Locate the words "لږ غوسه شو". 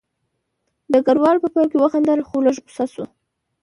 2.45-3.05